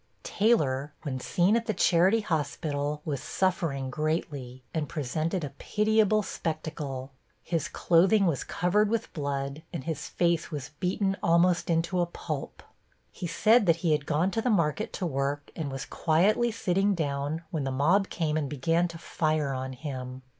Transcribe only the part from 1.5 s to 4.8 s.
at the charity hospital, was suffering greatly,